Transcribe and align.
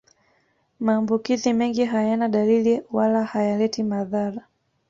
Maambukizi 0.79 1.53
mengi 1.53 1.85
hayana 1.85 2.27
dalili 2.27 2.81
wala 2.91 3.23
hayaleti 3.25 3.83
madhara 3.83 4.47